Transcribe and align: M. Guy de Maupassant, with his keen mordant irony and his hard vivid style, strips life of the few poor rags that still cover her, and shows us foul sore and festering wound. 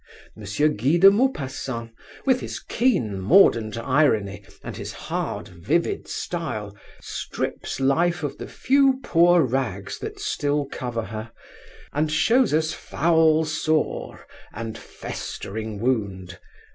M. 0.35 0.41
Guy 0.77 0.97
de 0.97 1.11
Maupassant, 1.11 1.91
with 2.25 2.39
his 2.39 2.59
keen 2.59 3.19
mordant 3.21 3.77
irony 3.77 4.43
and 4.63 4.75
his 4.75 4.91
hard 4.93 5.47
vivid 5.49 6.07
style, 6.07 6.75
strips 6.99 7.79
life 7.79 8.23
of 8.23 8.39
the 8.39 8.47
few 8.47 8.99
poor 9.03 9.43
rags 9.43 9.99
that 9.99 10.19
still 10.19 10.65
cover 10.65 11.03
her, 11.03 11.31
and 11.93 12.11
shows 12.11 12.51
us 12.51 12.73
foul 12.73 13.45
sore 13.45 14.25
and 14.51 14.75
festering 14.75 15.79
wound. 15.79 16.39